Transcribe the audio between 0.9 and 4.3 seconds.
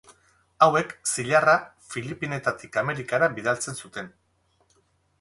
zilarra Filipinetatik Amerikara bidaltzen zuten.